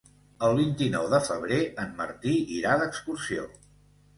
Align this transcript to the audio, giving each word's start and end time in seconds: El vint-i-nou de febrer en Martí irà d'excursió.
El 0.45 0.55
vint-i-nou 0.59 1.09
de 1.11 1.19
febrer 1.27 1.59
en 1.83 1.93
Martí 2.01 2.33
irà 2.57 2.75
d'excursió. 2.85 3.47